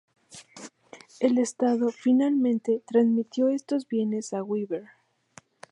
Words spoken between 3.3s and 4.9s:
estos bienes a Weber.